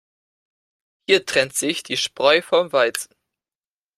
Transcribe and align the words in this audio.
Hier 1.07 1.27
trennt 1.27 1.53
sich 1.53 1.83
die 1.83 1.95
Spreu 1.95 2.41
vom 2.41 2.73
Weizen. 2.73 3.13